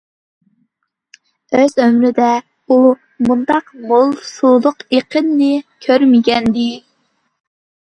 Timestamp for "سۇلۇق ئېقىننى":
4.31-5.53